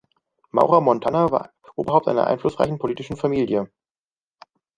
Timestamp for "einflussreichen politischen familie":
2.25-3.69